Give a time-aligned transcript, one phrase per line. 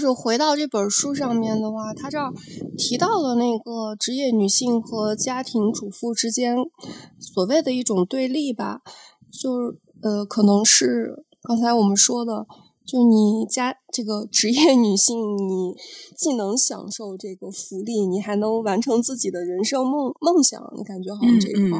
[0.00, 2.32] 就是回到这本书上面的话，他这儿
[2.78, 6.56] 提到了那个职业女性和家庭主妇之间
[7.18, 8.80] 所谓的一种对立吧，
[9.30, 12.46] 就是呃，可能是刚才我们说的，
[12.86, 15.74] 就你家这个职业女性，你
[16.16, 21.78] 既能享受这个福利，你还能完成自己的人生梦梦想，你感觉好像这一块，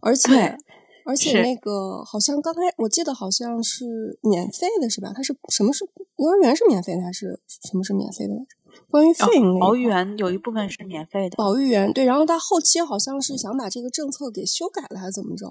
[0.00, 0.58] 而且。
[1.04, 5.12] 而且那个好像刚开，我记得好像是免费的，是吧？
[5.14, 5.84] 它是什么是
[6.16, 8.34] 幼儿园是免费的还是什么是免费的？
[8.90, 11.36] 关于费用，保育员有一部分是免费的。
[11.36, 15.46] 保育员对，然后他后期好像是想把这个政策给修改了，还是怎么着？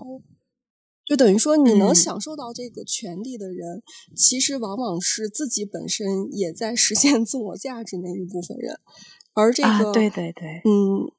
[1.06, 3.84] 就等于说，你能享受到这个权利的人，
[4.16, 8.80] 其实往往是自己本身也在实现 自我价值那一部分人，
[9.34, 11.12] 而这个对对对，嗯，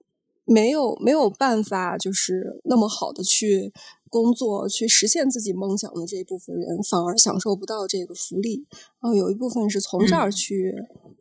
[0.44, 3.72] 没有没有办法，就是那么好的去。
[4.10, 8.64] 工作去实现自己梦想的这一部分人，反而享受不到这个福利。
[9.00, 10.72] 然后有一部分是从这儿去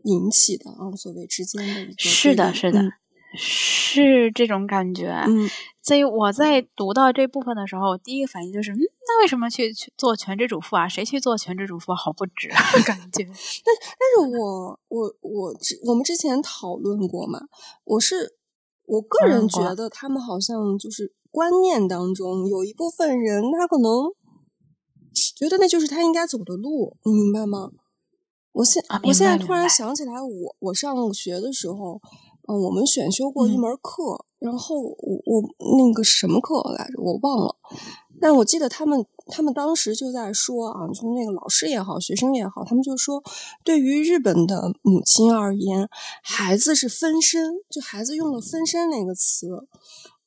[0.03, 2.79] 引起的啊，所谓之间的一个是的，是的，
[3.35, 5.07] 是这种感觉。
[5.25, 5.49] 嗯，
[5.81, 10.87] 所以我在读到这部分的时候，第一个反应就是，嗯，那为什么去去做全职主妇啊？
[10.87, 12.47] 谁去做全职主妇好不值
[12.85, 13.23] 感觉？
[13.65, 17.39] 但但是我我我之我们之前讨论过嘛，
[17.85, 18.35] 我是
[18.85, 21.13] 我个人觉得他们好像就是。
[21.33, 24.13] 观念当中有一部分人，他可能
[25.35, 27.71] 觉得那就是他应该走的路，你明白吗？
[28.51, 31.99] 我现我现在突然想起来，我我上学的时候，
[32.47, 34.93] 嗯，我们选修过一门课，然后我
[35.25, 35.41] 我
[35.75, 37.55] 那个什么课来着，我忘了。
[38.21, 43.23] 但我记得他们他们当时就在说啊，就是那个老师也好，学生也好，他们就说，
[43.63, 45.87] 对于日本的母亲而言，
[46.21, 49.47] 孩子是分身，就孩子用了分身那个词。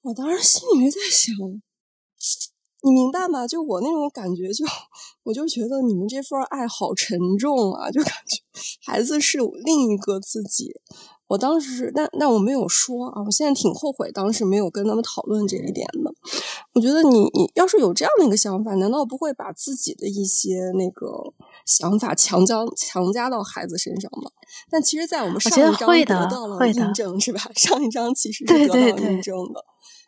[0.02, 1.34] 我当时心里面在想，
[2.82, 3.46] 你明白吗？
[3.46, 4.64] 就我那种感觉，就
[5.24, 8.42] 我就觉得你们这份爱好沉重啊，就感觉
[8.84, 10.72] 孩子是另一个自己。
[11.28, 16.14] 我当时，但但我没有说啊，我现在挺后悔当时没有跟他们讨论这一点的。
[16.72, 21.08] 我觉得你你要是有这样的一个想法，难道不会把自己的一些那个
[21.64, 24.30] 想法强加强加到孩子身上吗？
[24.70, 27.40] 但其实，在我们上一章得到了印证，是吧？
[27.56, 29.64] 上一章其实是得到印证的。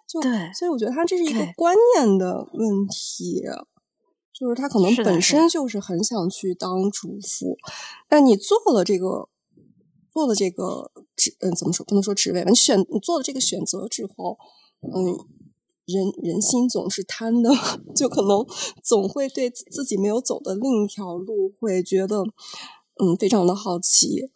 [0.06, 3.42] 就对，所以我觉得他这是一个观念的问题，
[4.32, 7.58] 就是他可能本身就是很想去当主妇，
[8.08, 9.28] 但你做了这个
[10.18, 12.50] 做了这个职，嗯，怎么说不能说职位吧？
[12.50, 14.36] 你选你做了这个选择之后，
[14.82, 15.14] 嗯，
[15.86, 17.50] 人人心总是贪的，
[17.94, 18.44] 就可能
[18.82, 22.24] 总会对自己没有走的另一条路会觉得
[23.00, 24.28] 嗯非常的好奇。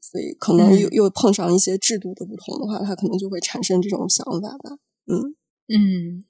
[0.00, 4.78] 所以可能又又碰上一些制度的不同的话，他可能就会产生这种想法吧。
[5.06, 5.36] 嗯
[5.68, 6.24] 嗯，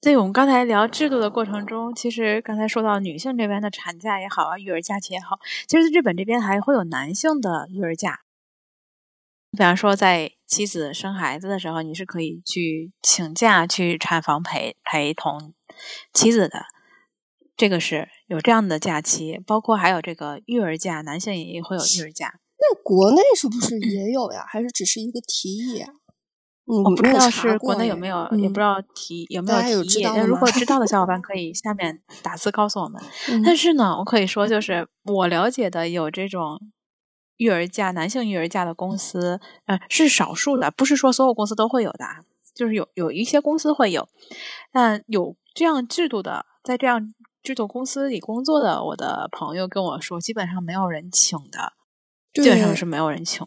[0.00, 5.38] 在我们刚才聊制度的过程中，其实刚才说到女性这边的产假也好啊，育儿假期也好，
[5.68, 8.20] 其实日本这边还会有男性的育儿假。
[9.52, 15.52] 比方说，在妻子生孩子的时候，你是可以去请假去产房陪陪同
[16.14, 16.62] 妻子的，
[17.54, 19.38] 这个是有这样的假期。
[19.46, 22.40] 包括还有这个育儿假，男性也会有育儿假。
[22.56, 24.46] 那国内是不是也有呀？
[24.48, 25.92] 还是只是一个提议啊？
[26.70, 30.04] 我不知道是国内有没有，也不知道提有没有提议。
[30.26, 33.02] 如果知道的小伙伴可以下面打字告诉我们。
[33.44, 36.60] 但是呢，我可以说，就是我了解的有这种
[37.36, 42.04] 育儿假、男性育儿假的公司，呃，是少数的，不是说所有公司都会有的，
[42.54, 44.08] 就是有有一些公司会有。
[44.72, 51.72] 但有这样制度的，在这样制度公司里工作的我的朋友跟我说，基本上没有人请的。
[52.32, 53.44] 基本上是没有人请。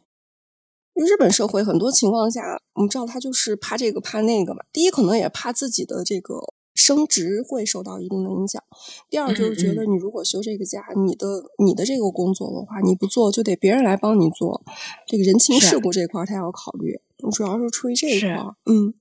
[0.94, 2.42] 日本社会很多情况下，
[2.74, 4.62] 我们知道他就是怕这个怕那个嘛。
[4.72, 6.36] 第一，可能也怕自己的这个
[6.76, 8.62] 升职会受到一定的影响；
[9.10, 11.28] 第二，就是觉得你如果休这个假，你的
[11.64, 14.64] 你的这个工作的话，你不做就得别人来帮你做。
[15.08, 17.00] 这个人情世故这块他要考虑，
[17.32, 18.30] 主要是出于这一块。
[18.66, 18.94] 嗯，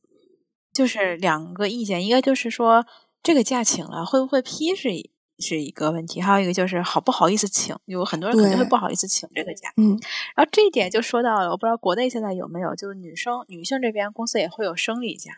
[0.73, 2.87] 就是两个意见，一个就是说
[3.23, 4.91] 这个假请了会不会批是
[5.39, 9.73] 是一个问题，还有一个就是好不好意思请，有很多人肯定会不好意思请这个假。
[9.77, 9.99] 嗯，
[10.37, 15.33] 然后这一点就说到了，我不知道国内现在有没有，就是女生女性这边公司也会有生理假。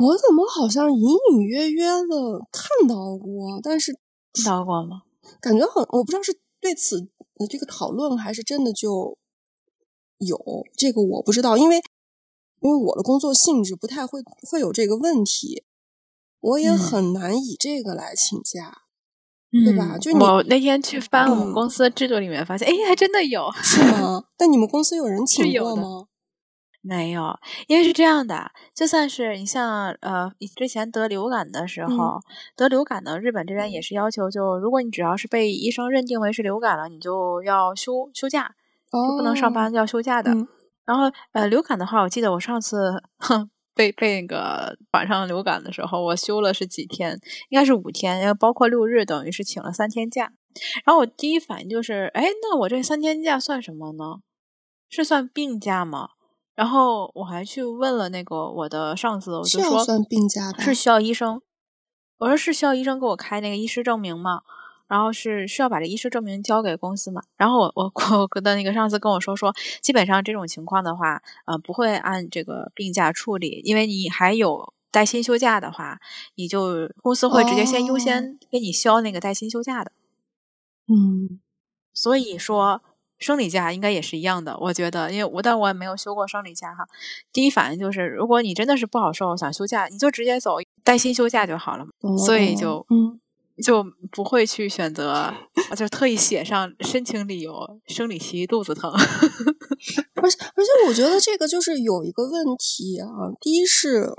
[0.00, 1.00] 我怎么好像隐
[1.32, 3.92] 隐约约的看到过，但是
[4.32, 5.02] 看到过吗？
[5.40, 7.08] 感觉很，我不知道是对此
[7.48, 9.16] 这个讨论还是真的就
[10.18, 11.76] 有这个，我不知道，因为
[12.60, 14.20] 因为我的工作性质不太会
[14.50, 15.64] 会有这个问题。
[16.46, 18.72] 我也很难以这个来请假，
[19.50, 19.98] 对吧？
[19.98, 24.22] 就我那天去翻我们公司制度里面，发现哎，还真的有，是吗？
[24.38, 26.06] 但你们公司有人请过吗？
[26.82, 32.20] 没有，因为是这样的，就算是你像呃，你之前得流感的时候，
[32.54, 38.54] 得流感呢日本这边也是要求，就如果你只要是被医生认定为是流感了，你就要休休假，
[38.92, 40.30] 就不能上班，要休假的。
[40.84, 43.02] 然后呃，流感的话，我记得我上次
[43.76, 47.20] 被被那个晚上流感的时候，我休了是几天，
[47.50, 50.32] 应该是五天，因为包括六日，等于是请了三天假。
[50.86, 54.20] 然后我第一反应就是，哎，那我这三天假算什么呢？
[54.88, 56.08] 是算病假吗？
[56.54, 61.42] 然后我还去问了那个我的上司，我就说算病假是需要医生。
[62.18, 64.40] 我说是需要医生给我开那个医师证明吗？
[64.88, 67.22] 然后是需要把这医师证明交给公司嘛？
[67.36, 67.92] 然后我我
[68.34, 75.98] 我的那个上司跟我说说，基本上这种情况的话，呃，不会按这个病假处理，因为你还有带薪休假的话，
[76.34, 79.92] 你就公司会直接先优先给你消那个带薪休假的。
[80.88, 81.40] 嗯，
[81.92, 82.82] 所以说。
[83.18, 86.86] 生理假应该也是一样的，我觉得，因为我但我也没有休过生理假哈。
[87.32, 93.18] 第一反应就是，如果你真的是不好受，想休假，你就直接走带薪休假就好了嘛所以就嗯，
[93.62, 95.32] 就不会去选择，
[95.76, 98.90] 就特意写上申请理由：生理期肚子疼。
[98.90, 98.98] 而
[100.30, 103.08] 且而且，我觉得这个就是有一个问题啊。
[103.40, 104.12] 第一是，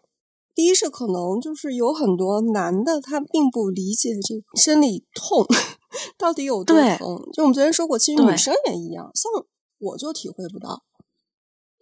[0.55, 5.45] 第一是可能就是有很多男的他并不理解这个生理痛。
[6.17, 7.17] 到底有多疼？
[7.33, 9.09] 就我们昨天说过，其实女生也一样。
[9.13, 9.31] 像
[9.79, 10.83] 我就体会不到，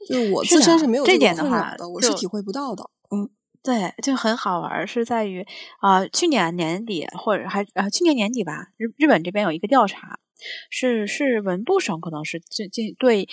[0.08, 2.90] 就是我自身是没有这点困扰的，我是体会不到的。
[3.10, 3.30] 嗯，
[3.66, 5.46] 对，就很好玩，是在于
[5.80, 10.20] 啊，去年年底或者还呃去年年底吧，日日本这边有一个调查，
[10.70, 13.28] 是是文部省可能是最近对。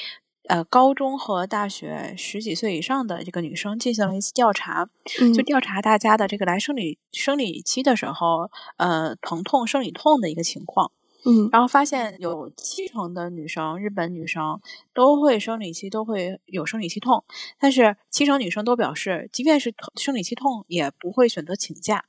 [0.48, 4.88] 呃，高中和大学十几岁以上的这个女生进行了一次调查，
[5.32, 10.90] 就调查大家的这个来生理生理期的时候，呃，疼痛、生理痛的一个情况。
[11.24, 14.60] 嗯，然后发现有七成的女生，日本女生
[14.92, 17.24] 都会生理期都会有生理期痛，
[17.58, 22.04] 但是七成女生都表示，即便是生理期痛，也不会选择请假。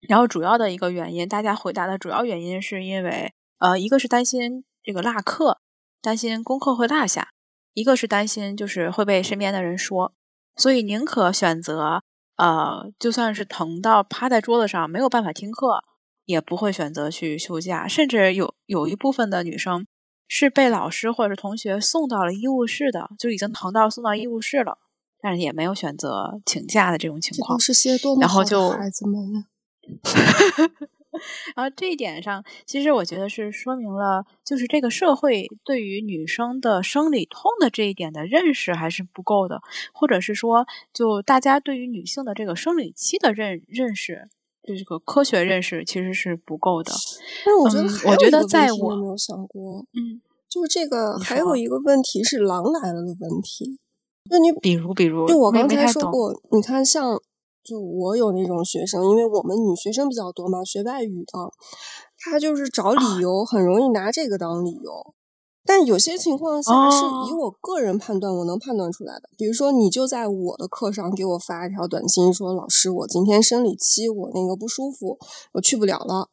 [0.00, 5.60] 然后主要的一个原因，大家回答的主要原因是因为，呃，一个是担心这个落课，
[6.00, 7.30] 担心功课会落下。
[7.74, 10.12] 一个是担心，就是会被身边的人说，
[10.56, 12.02] 所以宁可选择，
[12.36, 15.84] 呃，就算是疼到趴在桌子上没有办法听课，
[16.28, 17.88] 也不会选择去休假。
[17.88, 19.86] 甚至有有一部分的女生
[20.28, 24.76] 是被老师或者是同学送到了医务室的，就已经疼到送到医务室了，
[25.22, 27.58] 但是也没有选择请假的这种情况。
[27.58, 29.46] 是些多么好的孩子们呀！
[31.56, 39.60] 然后这一点上，其实我觉得是说明了，就是这个社会对于女生的生理痛的这一点的认识还是不够的，
[39.92, 44.37] 或者是说，就大家对于女性的这个生理期的认认识，就
[44.76, 46.92] 这个科学认识其实是不够的。
[47.46, 53.78] 但我觉得，我觉得在我没有想过，嗯，就是这个还有一个问题是“狼来了”的问题。
[54.30, 57.20] 那你比如，比如，就我刚才说过，你看像。
[57.64, 61.32] 就我有那种学生，因为我们女学生比较多嘛，学外语的，
[62.16, 65.14] 他就是找理由，很容易拿这个当理由。
[65.68, 69.28] 但有些情况下是以我个人判断，我能判断出来的。
[69.36, 75.18] 比如说，你就在我的课上给我发一条短信，说老师，我今天生理期，我那个不舒服，
[75.52, 76.30] 我去不了了。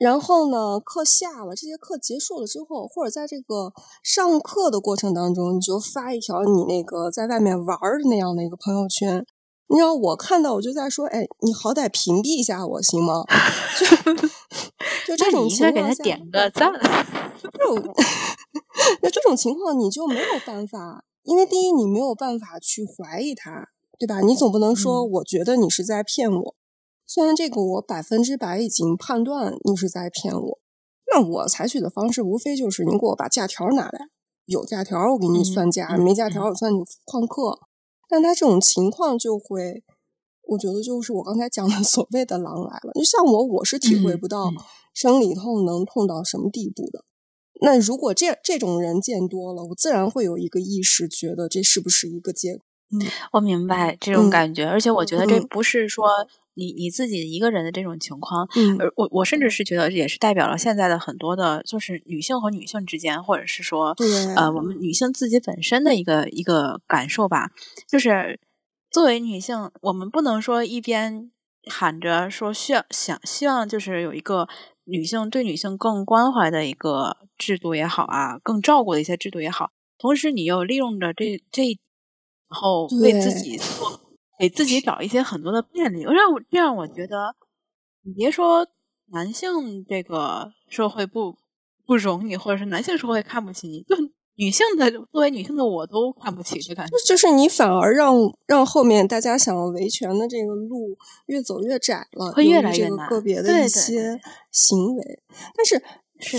[0.00, 9.24] 然后呢，课下了，这节课结束了之后，或者在这个上课的过程当中，你就发一条你那个在外面玩的那样的一个朋友圈。
[9.68, 13.24] 你知道我看到我就在说，哎，你好歹屏蔽一下我行吗？
[13.78, 13.86] 就
[15.06, 16.72] 就 这种情况下，给他点个赞。
[17.42, 17.74] 就
[19.02, 23.68] 那这种情况你就没有办法，因为第一你没有办法去怀疑他，
[23.98, 24.20] 对吧？
[24.20, 26.54] 你总不能说我觉得你是在骗我，
[27.06, 30.58] 虽然这个我百分之百已经判断你是在骗我，
[31.12, 34.08] 那我采取的方式无非就是你给我把假条拿来，
[34.46, 37.58] 有假条我给你算假，没假条我算你旷课。
[38.08, 39.82] 但他这种情况就会，
[40.48, 42.92] 我觉得就是我刚才讲的 所谓的“狼来了”。
[42.94, 44.50] 就像我，我是体会不到
[44.92, 47.06] 生理痛能痛到什么地步的。
[47.62, 52.62] 那如果这这种人见多了，我自然会有一个意识，觉得这是不是一个结果？
[52.94, 53.00] 嗯，
[53.32, 56.06] 我明白这种感觉，而且我觉得这不是说
[56.52, 63.96] 你你自己一个人的这种情况，嗯，而我我甚至是觉得也是代表了现在的很多的，就是女性和女性之间，或者是说，
[64.36, 67.48] 呃，我们女性自己本身的一个一个感受吧。
[67.88, 68.38] 就是
[68.90, 71.30] 作为女性，我们不能说一边
[71.70, 74.46] 喊着说需要想希望就是有一个
[74.84, 81.78] 女性对女性更关怀的一个制度也好啊，更照顾的一些制度也好，同时你又利用着这这。
[82.52, 83.98] 然后为自己做，
[84.38, 87.34] 给自己找一些很多的便利，让我这样我觉得，
[88.02, 88.68] 你别说
[89.06, 91.38] 男性这个社会不
[91.86, 93.96] 不容你，或者是男性社会看不起你，就
[94.36, 100.96] 女性的作为女性的我都看不起，这感觉就是你反而让让后面大家想要维权的这个路
[101.26, 103.08] 越走越窄了，会越来越难。
[103.08, 104.18] 个别的一些
[104.50, 105.22] 行为，
[105.54, 105.82] 但是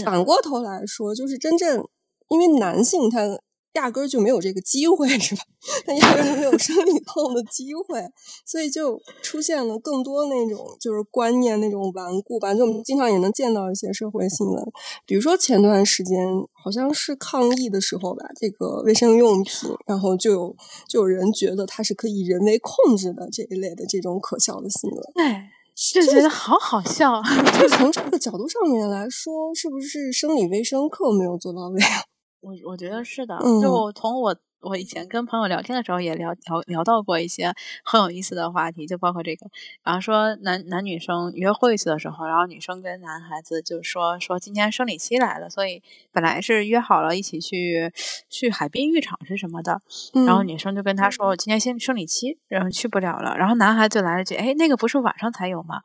[0.03, 1.87] 反过头来说，就是真正
[2.29, 3.39] 因为男性他。
[3.73, 5.41] 压根儿就没有这个机会， 是吧？
[5.85, 8.01] 他压根儿就没有生理痛的机会，
[8.45, 12.53] 所以就出现了更多那种就是观念那种顽固吧。
[12.53, 14.63] 就我们经常也能见到一些社会新闻，
[15.05, 16.27] 比如说前段时间
[16.63, 20.55] 好像是抗疫的时候吧，这个卫生用品，然后就有
[20.87, 25.41] 就有人觉得它是可以人为控制的这一类的这种可笑的新闻，对，
[25.75, 27.21] 就觉得好好笑。
[27.59, 32.03] 就从这个角度上面来说，是不是生理卫生课没有做到位啊？
[32.43, 37.53] 我我觉得是的，就从我我以前跟朋友聊天的时候也聊聊聊到过一些
[37.85, 39.47] 很有意思的话题，就包括这个，
[39.81, 45.81] 然后说男男女生约会去的时候，然后女生跟男孩子就说说今天生理期来了，所以
[46.11, 47.91] 本来是约好了一起去
[48.29, 49.81] 去海滨浴场是什么的，
[50.25, 55.81] 然后女生就跟他说今天先生理期，然后去不了了，然后男孩就来了句，哎，那个不是晚上才有吗？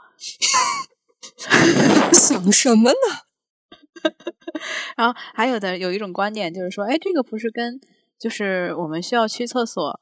[2.13, 3.28] 想什么呢？
[4.97, 7.81] 然后还有的有一种观点就是说，哎，这个不是跟
[8.19, 10.01] 就是我们需要去厕所，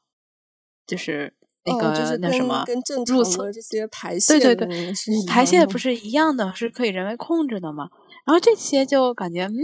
[0.85, 1.33] 就是
[1.65, 2.65] 那个那什么
[3.05, 4.93] 入厕这些排泄，对对对，
[5.27, 7.89] 排泄不是一样的，是可以人为控制的吗？
[8.25, 9.55] 然后这些就感觉，嗯，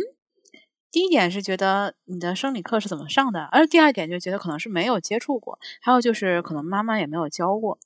[0.92, 7.80] 第一点是觉得你的生理课是怎么上的，而第二点就觉得可能是没有接触过，还有就是可能妈妈也没有教过，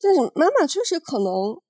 [0.00, 1.60] 但是妈妈确实可能。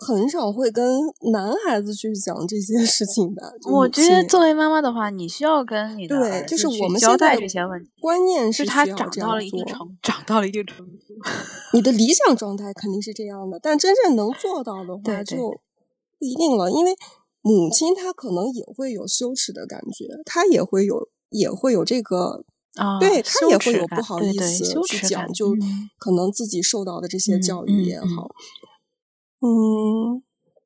[0.00, 1.00] 很少会跟
[1.32, 3.52] 男孩子去讲这些事情的。
[3.70, 7.90] 我觉得作为妈妈的话，你需要跟你的对，就是我们交代这些问题。
[8.00, 10.92] 观念是他长到了一定程，长到了一定程度。
[11.74, 16.70] 你的理 想状态肯定是这样的，但真正能做到的话就不一定了。
[16.70, 16.94] 因为
[17.42, 22.42] 母亲她可能也会有羞耻的感觉，她也会有也会有这个
[22.76, 25.54] 啊，对她也会有不好意思去讲，就
[25.98, 28.06] 可能自己受到的这些教育也好。
[28.06, 28.30] 嗯，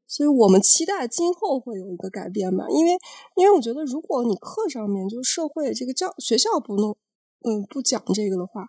[0.06, 2.92] 所以我们期待今后会有一个改变吧，因为
[3.36, 6.96] 因为我觉得，如果你课上面就社会这个教学校不弄，
[7.44, 8.66] 嗯，不讲这个的话，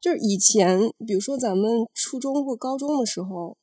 [0.00, 3.56] 就是以前比如说咱们初中或高中的时候，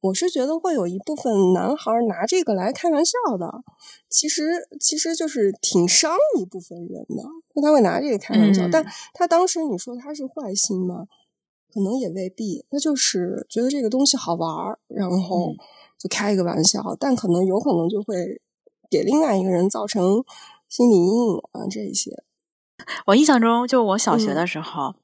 [0.00, 3.62] 我是觉得会有一部分男孩拿这个来开玩笑的，
[4.08, 11.06] 其实其实就是挺伤一部分人的，那他会拿这个开玩笑，但他当时你说他是坏心吗？
[11.72, 15.54] 可能也未必，他就是觉得这个东西好玩儿，然后
[15.98, 18.40] 就开一个玩笑，但可能有可能就会
[18.90, 20.22] 给另外一个人造成
[20.68, 22.22] 心理阴影啊，这些。
[23.06, 24.96] 我印象中，就我小学的时候，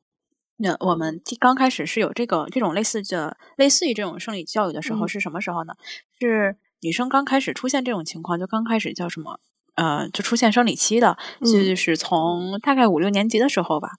[0.58, 5.74] 那我们刚开始是有这个这种类似的，类似于这种生理教育的时候，是什么时候呢？
[6.20, 9.40] 是女生刚开始出现这种情况，就刚开始叫什么？
[9.76, 13.90] 呃，就出现生理期的，就是从大概五六年级的时候吧。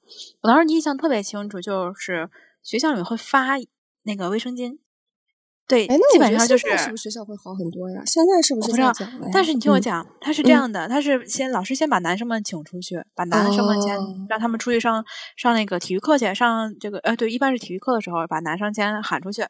[0.41, 2.29] 我当时印象特别清楚，就是。
[2.63, 3.57] 学校里面会发
[4.03, 4.77] 那个卫生巾，
[5.67, 8.01] 对，基本上就是是不是学校会好很多呀？
[8.05, 8.93] 现在是不是不知道？
[9.31, 13.97] 但是你听我讲，他是这样的，他是先老师先把男生们请出去，把男生们先
[14.27, 19.45] 让他们出去上上那个体育课去，上这个呃对，一般是体育课的时候把男生先喊出去，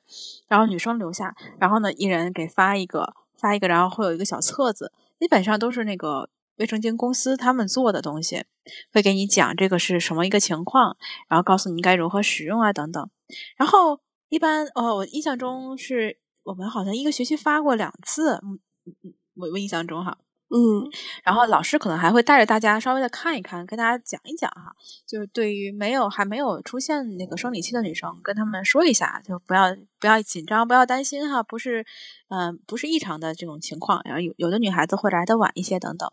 [0.48, 6.30] 然后女生留下，然后呢一人给发一个发一个，然后会有一个小册子，基本上都是那个。
[6.60, 8.46] 卫生巾公司他们做的东西，
[8.94, 10.98] 会给你讲这个是什么一个情况，
[11.28, 13.10] 然后告诉你该如何使用啊等等。
[13.58, 18.60] 然后一般哦，我印象中是我们好像一个学期发过两次，嗯
[19.04, 20.18] 嗯，我我印象中哈，
[20.50, 20.90] 嗯。
[21.24, 24.76] 然后老师可能还会带着大家稍微的看一看，跟大家讲一讲哈，
[25.08, 31.86] 就是对于没有还没有出现那个生理期的女生，跟他们说一下，就不要不要紧张，不要担心哈，不是
[32.28, 34.02] 嗯不是异常的这种情况。
[34.04, 36.12] 然后有有的女孩子会来的晚一些等等。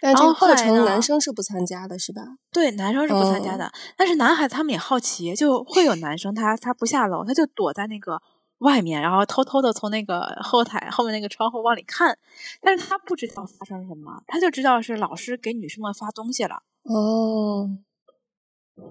[0.00, 2.22] 但这个课程男生是不参加的，是吧？
[2.52, 3.70] 对，男生是不参加的。
[3.96, 8.20] 但是男孩子他们也好奇，就会有男生他他不下楼，他就躲在那个
[8.58, 12.18] 外面，然后偷偷的从那个后台后面那个窗户往里看。
[12.60, 16.62] 但是他不知道发生什么，他就知道是老师给女生们发东西了。
[16.84, 17.68] 哦。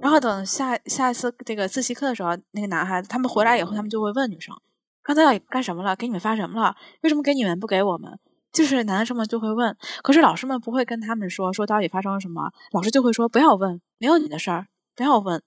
[0.02, 4.54] 然后等下下一次这个自习课的时候，那个男孩子他们回来以后，他们就会问女生
[5.02, 5.96] ：“刚才要干什么了？
[5.96, 6.76] 给你们发什么了？
[7.04, 8.20] 为什么给你们不给我们？”
[8.58, 15.42] 就是男生们就会问，可是老师们不会跟他们说说到底发生了什么，老师就会说不要问，没有你的事儿，不要问。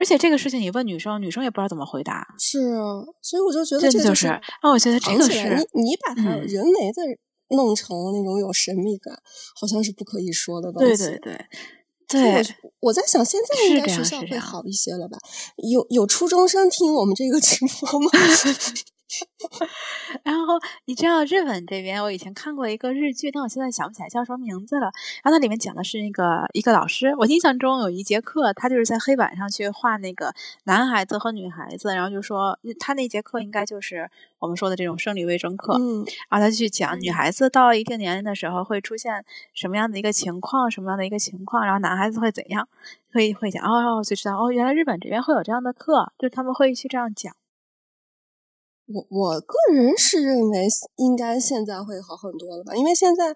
[0.00, 2.26] 而且这个事情你问女生，女生也不知道怎么回答。
[2.36, 9.14] 是啊，所以我就觉得这就是，啊，我觉得这个是你你把它人为的弄成那种有神秘感，
[9.54, 10.96] 好像是不可以说的东西。
[10.96, 11.18] 对对
[12.08, 12.56] 对，对。
[12.62, 15.16] 我我在想，现在应该学校会好一些了吧？
[15.70, 18.10] 有有初中生听我们这个 直播吗？
[20.24, 24.90] 然后你知道日本这边，我以前看过一个日剧，但我现在想不起来叫什么名字了。
[25.22, 30.32] 然后它里面讲的是那个一个老师，我印象中有一节课，他就是在黑板上去画那个
[30.64, 35.74] 男孩子和女孩子，然后就说他那节课应该就是我们说的这种生理卫生课。
[35.78, 42.68] 嗯，然后他去讲女孩子到了一定年龄的时候会出现什么样的一个情况，什么样的一个情况，然后男孩子会怎样，
[43.12, 47.34] 会会讲哦，就知道哦，原来日本这边会有这样的课，就他们会去这样讲。
[48.92, 53.34] 我我个人是认为应该现在会好很多了吧，因为现在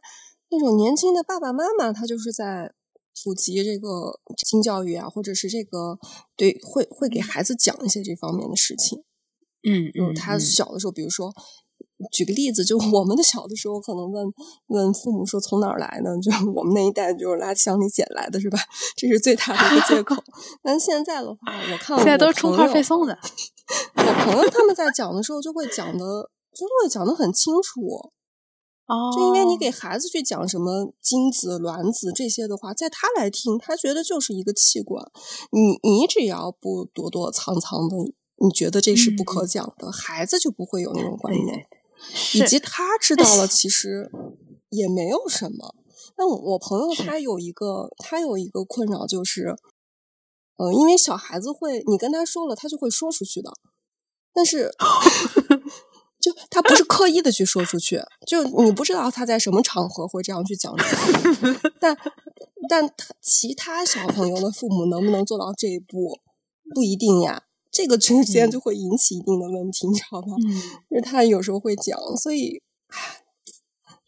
[0.50, 2.72] 那种年轻的爸爸妈妈，他就是在
[3.24, 5.98] 普及这个性教育啊，或者是这个
[6.36, 9.02] 对会会给孩子讲一些这方面的事情。
[9.68, 11.32] 嗯，就是他小的时候，比如说
[12.12, 14.26] 举个例子，就我们的小的时候，可能问
[14.68, 16.10] 问父母说从哪儿来呢？
[16.20, 18.58] 就 我们那一代就是垃圾箱里捡来的，是吧？
[18.96, 20.14] 这是最大的一个借口。
[20.62, 21.38] 但现在的话，
[21.72, 23.18] 我看现在都是充话费送的。
[23.96, 27.80] 我朋友他们在讲的时候，就会讲的，就会讲的很清楚。
[28.86, 35.04] 哦，就因为你给孩子去讲什么精子、卵子这些的话，在他来听，他觉得就是一个器官。
[35.50, 37.96] 你你只要不躲躲藏藏的，
[38.36, 41.66] 你觉得这是不可讲的，孩子就不会有那种观念。
[42.34, 44.10] 以及他知道了， 其实
[44.70, 45.74] 也没有什么。
[46.18, 49.56] 那我朋友他有一个，他有一个困扰就是。
[50.58, 53.52] 呃，因为小孩子会，你跟他说了，他就会说出去的。
[54.32, 54.70] 但是，
[56.18, 60.74] 就他不是刻意的去说出去，就你不知道他在什么场合会这样去讲。
[61.78, 61.94] 但，
[62.70, 66.20] 但他其他小朋友的父母能不能做到这一步，
[66.74, 67.42] 不一定呀。
[67.76, 70.34] 这个之间就会引起一定的问题，你知道吗？
[70.38, 70.48] 嗯，
[70.88, 72.62] 因为他有时候会讲，所以，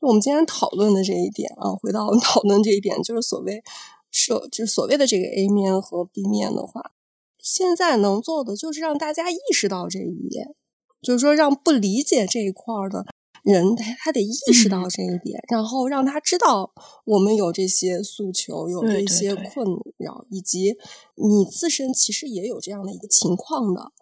[0.01, 3.63] 就我们今天讨论的这一点啊，回到 讨论这一点，就是所谓。
[4.11, 6.93] 社就是所谓的这个 A 面和 B 面的话，
[7.39, 10.55] 现在能做的就是让大家意识到这一点，
[11.03, 13.05] 就是说让不理解这一块的
[13.53, 16.73] 人，他他得意识到这一点，然后让他知道
[17.05, 20.77] 我们有这些诉求，有这些困扰，以及
[21.15, 23.93] 你自身其实也有这样的一个情况的，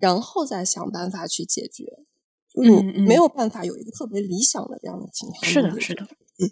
[0.00, 2.04] 然后再想办法去解决。
[2.60, 5.44] 嗯，没有办法有一个特别理想的这样的情况。
[5.44, 6.04] 是的，是的。
[6.40, 6.50] 嗯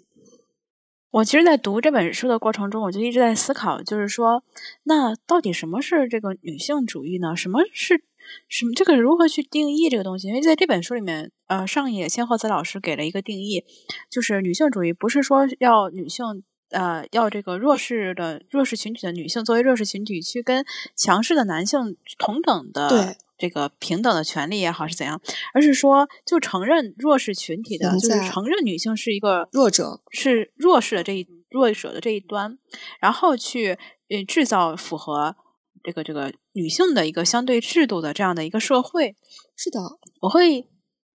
[1.09, 4.43] 我其实，在读这本书的过程中，我就一直在思考，就是说，
[4.83, 7.35] 那到底什么是这个女性主义呢？
[7.35, 8.03] 什么是
[8.49, 8.71] 什么？
[8.75, 10.27] 这个如何去定义这个东西？
[10.27, 13.63] 因为在这本书里面，呃，上野千鹤子老师给了一个定义，
[14.09, 16.25] 就是女性主义不是说要女性，
[16.69, 23.15] 呃，要这个弱势的弱势群体的女性作为弱势群体去跟强势的男性同等的。
[23.39, 25.21] 这个平等的权利也好是怎样，
[25.53, 32.57] 而是说就承认弱势群体的，就是承认女性是一个弱者，是弱势的这一弱者的这一端，
[32.99, 33.77] 然后去
[34.09, 35.35] 呃制造符合
[35.83, 39.15] 这个这个女性的一个相对制度的这样的一个社会。
[39.55, 39.79] 是的，
[40.21, 40.67] 我会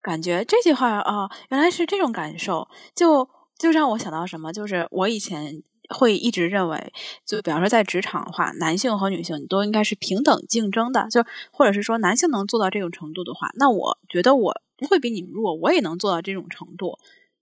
[0.02, 5.62] 感觉这句话啊，原来是这种感受，就就让我想到什么，就是我以前。
[5.96, 6.92] 会一直认为，
[7.24, 16.98] 就比方说在职场的话，男性和女性你都应该是平等竞争的，就或者是说男性能做到这种程度的话，那我觉得我不会比你们弱，我也能做到这种程度。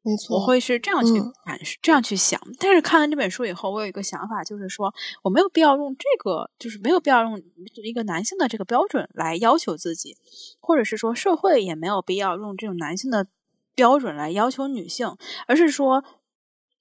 [0.06, 1.14] 没错，我会是这样去
[1.44, 2.40] 感受，这样去想。
[2.60, 7.42] 但是看完这本书以后，我有一个想法，就是说我没有必要用这个，就是没有必要用
[7.82, 10.16] 一个男性的这个标准来要求自己，
[10.60, 13.26] 或者是说社会也没有必要用这种男性的
[13.74, 15.16] 标准来要求女性，
[15.48, 16.04] 而是说。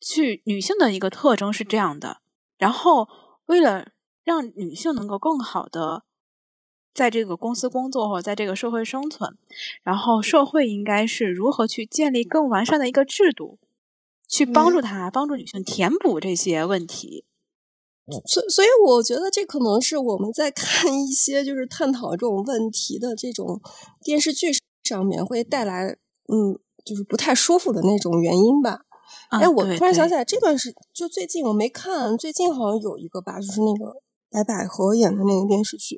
[0.02, 2.18] 去女性的一个特征是这样的，
[2.60, 3.08] 然后
[3.48, 3.88] 为了
[4.24, 6.04] 让女性能够更好的
[6.96, 9.38] 在这个公司工作或者在这个社会生存，
[9.84, 13.60] 然后社会应该是如何去建立更完善的一个制度，
[14.30, 17.26] 去帮助他帮助女性填补这些问题。
[18.26, 23.60] 所所以，我觉得这可能是我们在看一些就是探讨这种问题的这种
[24.04, 24.52] 电视剧
[24.84, 25.98] 上面会带来
[26.32, 28.82] 嗯，就是不太舒服的那种原因吧。
[29.30, 34.00] 哎，我突然想起来，这段是就最近我没看，最近好像有一个吧，就是那个
[34.36, 35.98] 白百合演的那个电视剧，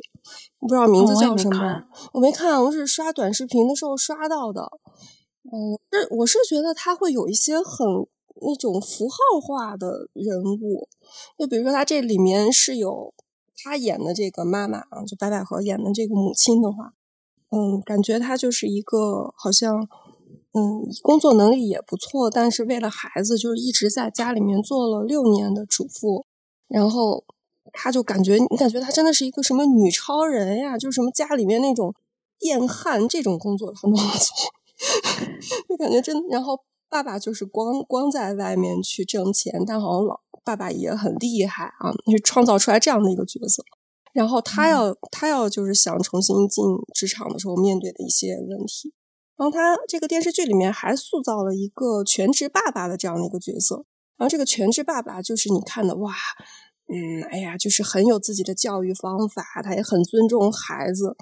[0.59, 4.61] 不知道名字叫什么，我没看，我是刷短视频的时候刷到的。
[5.51, 7.87] 嗯，是我是觉得他会有一些很
[8.41, 10.87] 那种符号化的人物，
[11.39, 13.13] 就比如说他这里面是有
[13.63, 16.93] 他演的这个妈妈啊，就白百合演的这个母亲的话，
[17.49, 19.87] 嗯，感觉她就是一个好像。
[20.53, 26.25] 嗯，工作能力也不错，但是为了孩子，就是一直在家里面做了六年的主妇。
[26.67, 27.23] 然后
[27.77, 30.77] 他就感觉，你感觉他真的是一个什么女超人呀？
[30.77, 31.93] 就是什么家里面那种
[32.39, 34.09] 电焊这种工作他能做，
[35.69, 36.21] 就感觉真。
[36.29, 36.59] 然后
[36.89, 43.63] 爸爸就是光光在外面去挣钱，但好像老爸爸也很厉害啊，就创造出来这样的一个角色。
[44.13, 46.63] 然后他要他要就是想重新进
[46.95, 48.93] 职场的时候面对的一些问题。
[49.35, 53.85] 然后他这个电视剧里面还塑造了一个全职爸爸的这样的一个角色。
[54.17, 56.11] 然后这个全职爸爸就是你看的哇，
[56.87, 61.15] 嗯，哎呀，就是很有自己的教育方法，他也很尊重孩子，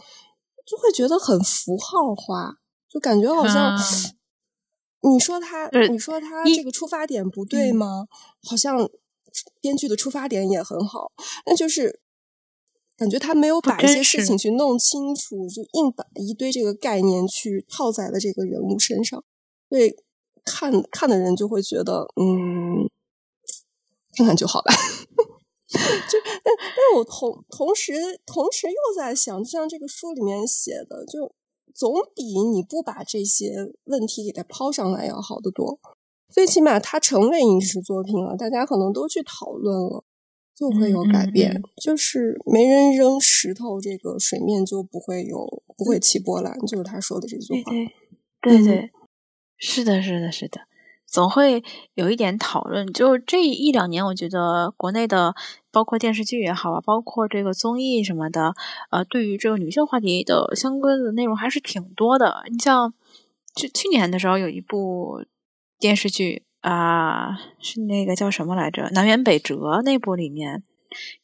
[0.66, 2.58] 就会觉得很符号化，
[2.90, 3.78] 就感觉好像
[5.02, 8.08] 你说他，你说他这个出发点不对吗？
[8.44, 8.90] 好像
[9.60, 11.12] 编剧的出发点也很好，
[11.46, 12.00] 那就是
[12.98, 19.24] 感觉他没有把一些事情去弄清楚，就硬把一堆这个概念去套在了这个人物身上，
[19.70, 19.96] 所以。
[20.48, 22.88] 看看的人就会觉得，嗯，
[24.16, 24.72] 看看就好了。
[25.68, 27.94] 就但但我同同时
[28.26, 31.34] 同时又在想，就像这个书里面写的，就
[31.74, 35.80] 总比你不把这些问题给它抛上来要好得多。
[36.30, 40.04] 最起码它成为影视作品了，大家可能都去讨论了，
[40.56, 41.62] 就会有改变。
[41.82, 46.58] 就是没人扔石头，这个水面就不会有不会起波澜。
[46.68, 47.72] 就是他说的这句话，
[48.42, 48.92] 对对。
[49.58, 50.60] 是的，是的，是的，
[51.06, 51.64] 总会
[51.94, 52.86] 有一点讨论。
[52.92, 55.34] 就这一两年，我觉得国内的，
[55.72, 58.54] 包括电视剧也好啊，包括这个综艺什么的，
[58.90, 62.44] 呃，对于这个女性话题的相关的内容还是挺多的。
[62.52, 62.94] 你像，
[63.56, 65.24] 去去年的时候有一部
[65.80, 70.64] 电视剧啊，是那个叫什么来着，《南辕北辙》那部里面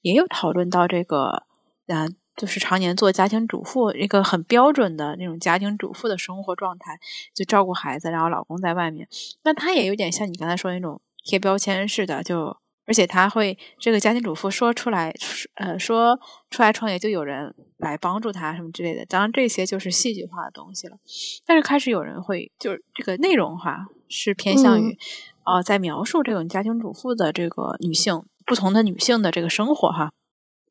[0.01, 1.43] 也有讨论到这个，
[1.87, 2.07] 啊。
[2.37, 6.97] 就是常年做家庭主妇，一个很标准的那种家庭主妇的生活状态，
[7.35, 9.07] 就照顾孩子，然后老公在外面。
[9.43, 15.13] 那她也有点像你刚才说的那种贴标签似的，就而且她会这个家庭主妇说出来，
[15.55, 16.17] 呃，说
[16.49, 19.05] 出来创业就有人来帮助她什么之类的。
[19.05, 20.97] 当然这些就是戏剧化的东西了。
[21.45, 24.97] 但是开始有人会就是这个内容哈是偏向于
[25.45, 30.11] 呃在描述这种家庭主妇的这个女性不同的女性的这个生活哈。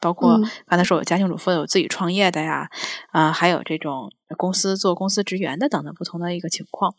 [0.01, 2.71] 包括刚才说有家庭主妇有自己创业的呀，
[3.11, 6.95] 啊，还有这种公司做公司职员的等等不同的一个情况。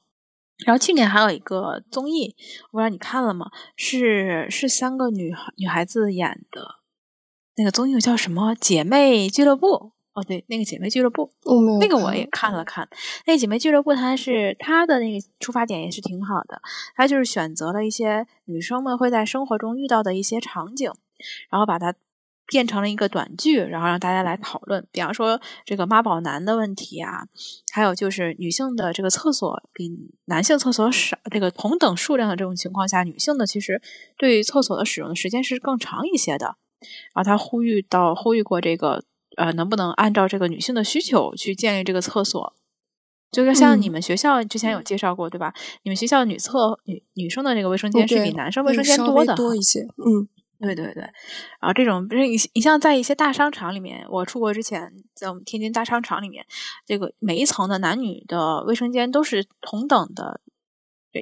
[0.63, 2.35] 然后去年还有一个综艺，
[2.71, 3.49] 我不知道你看了吗？
[3.75, 6.75] 是是三个女女孩子演的，
[7.55, 8.53] 那个综艺叫什么？
[8.53, 9.93] 姐妹俱乐部？
[10.13, 11.31] 哦，对，那个姐妹俱乐部，
[11.79, 12.87] 那个我也看了看。
[13.25, 16.61] 那姐妹俱乐部，它是它的那个出发点也是挺好的，
[16.95, 20.91] 它就是选择了一些女生们会在生活中遇到的一些场景，
[21.49, 21.95] 然后把它。
[22.51, 24.85] 变成了一个短剧，然后让大家来讨论。
[24.91, 27.23] 比方说这个妈宝男的问题啊，
[27.71, 29.89] 还有就是女性的这个厕所比
[30.25, 33.81] 男性厕所少，这个同等数量的这种情况下，女性的其实
[34.17, 36.57] 对于厕所的使用的时间是更长一些的。
[37.13, 39.01] 然后他呼吁到呼吁过这个
[39.37, 42.53] 呃，能不能按照这个女性的需求去建立这个厕所？
[43.31, 45.53] 就是像你们学校之前有介绍过对吧？
[45.83, 50.27] 你们学校女厕女女生的这个卫生间是比男生卫生间多的多一些，嗯。
[50.61, 56.45] 对对对，然后这种不是你你像在一些大商场里面，我出国之前在我们天津大商场里面，
[56.85, 60.39] 这个每一层的男女的卫生间都是同等的，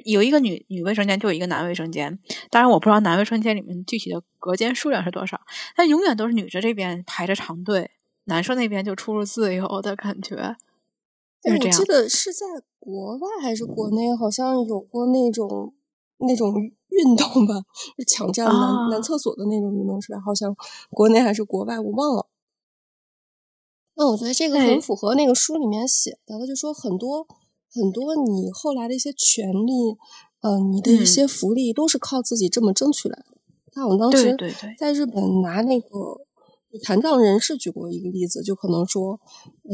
[0.04, 2.18] 有一个女女卫生间就有一个男卫生间，
[2.50, 5.40] 当然我不知道男卫生间里面具体的隔间数量是多少，
[5.74, 7.92] 但永远都是女的这边排着长队，
[8.24, 10.54] 男生那边就出入自由的感觉。
[11.44, 12.44] 我记得是在
[12.78, 15.74] 国外还是国内，好像有过那种
[16.18, 16.72] 那种。
[16.90, 17.54] 运动吧，
[18.06, 20.20] 抢占男男厕所的那种运动是吧？
[20.24, 20.54] 好像
[20.90, 22.26] 国内还是国外，我忘了。
[23.96, 27.26] 那我觉得这个很符合那个书里面写的，他就说很多
[27.72, 29.96] 很多你后来的一些权利，
[30.40, 33.36] 嗯，你的一些福利都是靠自己这么争取来的。
[33.74, 34.36] 那我当时
[34.78, 35.88] 在日本拿那个
[36.82, 39.20] 残障人士举过一个例子，就可能说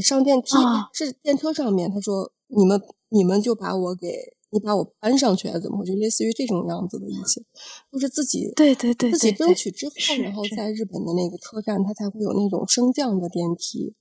[0.03, 0.57] 上电梯
[0.93, 4.36] 是电车上面，他说你们你们就把我给。
[4.51, 5.85] 你把我搬上去还是怎么？
[5.85, 7.43] 就类似于这种样子的一些，
[7.91, 13.95] 都是自己对对对自己争取之后，然后在日本的那个车站，它才会有那种升降的电梯。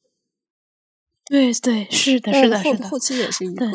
[1.26, 3.66] 对对，是的，是的，后后期也是一个。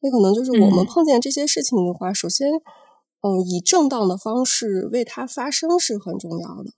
[0.00, 2.46] 那可能就是我们碰见这些事情的话，首先，
[3.22, 6.72] 嗯，以正当的方式为它发声是很重要的。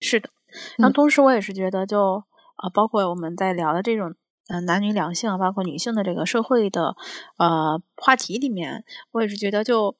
[0.00, 0.30] 是的，
[0.78, 2.22] 然后同时我也是觉得，就
[2.56, 4.14] 啊，包括我们在聊的这种。
[4.52, 6.94] 嗯，男女两性，包括女性的这个社会的
[7.38, 9.96] 呃话题里面，我也是觉得就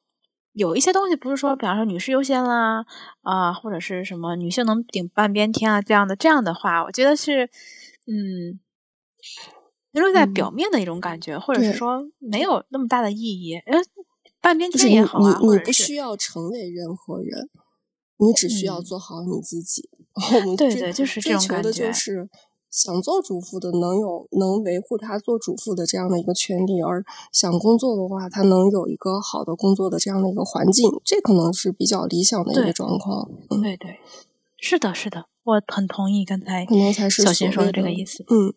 [0.51, 2.85] 有一些东西不是说，比方说女士优先啦
[3.23, 7.45] 啊，或者是什么女性能顶半边天啊这样的这样的话，我觉得是
[8.05, 8.59] 嗯，
[9.91, 13.55] 停留在表面的一种感觉，或者是说没有那么大的意义。
[13.55, 13.79] 呃，
[14.39, 17.49] 半边天也好啊，你你不需要成为任何人，
[18.17, 19.89] 你只需要做好你自己。
[20.35, 21.91] 我们对对，就是这种感觉。
[22.73, 33.29] 想做主妇的能有能维护他做主妇的这样的一个权利，而想工作的话，他能有一个好的工作的这样的一个环境，这可能是比较理想的一个状况。
[33.61, 33.99] 对对，
[34.57, 38.25] 是的，是的，我很同意刚才可能才是小新说的这个意思。
[38.27, 38.55] 嗯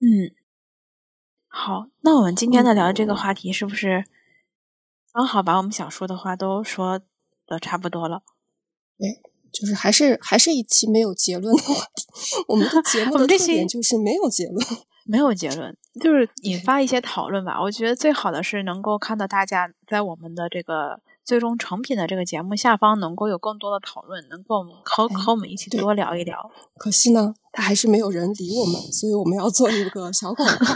[0.00, 0.32] 嗯，
[1.46, 4.06] 好，那我们今天的聊的这个话题是不是
[5.12, 7.02] 刚好把我们想说的话都说
[7.46, 8.22] 的差不多了？
[8.96, 9.20] 对，
[9.52, 12.06] 就是还是还是一期没有结论的话题。
[12.48, 14.66] 我们的节目的特点就是没有结论，
[15.04, 17.60] 没有结论，就是引发一些讨论吧。
[17.60, 26.50] 我觉得最好的是能够看到大家在我们的这个最终成品的这个节目下方能够有更多的讨论，能够和和我们一起多聊一聊。
[26.76, 30.66] 可惜呢，他还是没有人理我们，所以我们要做一个小广告。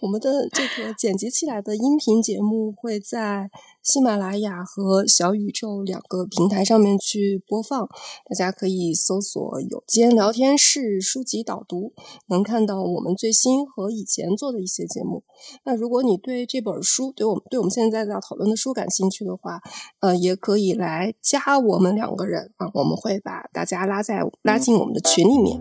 [0.00, 3.50] 我们的这个剪辑起来的音频节目会在
[3.82, 7.88] 喜马拉雅和小宇宙两个平台上面去播放，
[8.28, 11.92] 大家可以搜索“有间聊天室”书籍导读，
[12.28, 15.22] 能看到我们最新和以前做的一些节目。
[15.64, 19.60] 那如果你对这本书，对我们对我们现在在讨论的书感兴趣的话，
[20.00, 25.60] 呃，也可以来加我们两个人啊，我们会把大家拉在拉进我们的群里面。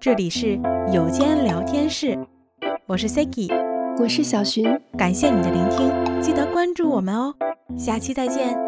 [0.00, 0.60] 这里是
[0.92, 2.16] 有间聊天室。
[2.88, 3.54] 我是 Siki，
[4.00, 4.64] 我是小寻，
[4.96, 7.34] 感谢你的聆听，记得关注我们哦，
[7.76, 8.58] 下期再见。